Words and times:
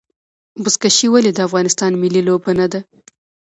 بزکشي 0.63 1.07
ولې 1.09 1.31
د 1.33 1.39
افغانستان 1.47 1.91
ملي 2.01 2.21
لوبه 2.27 2.51
نه 2.59 2.67
ده؟ 2.71 2.79